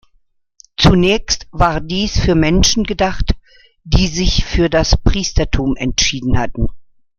[0.77, 3.35] Zunächst war dies für Menschen gedacht,
[3.83, 6.69] die sich für das Priestertum entschieden hatten.